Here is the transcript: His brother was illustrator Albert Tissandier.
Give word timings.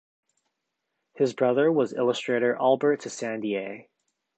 His 1.13 1.33
brother 1.35 1.71
was 1.71 1.93
illustrator 1.93 2.55
Albert 2.59 3.01
Tissandier. 3.01 3.85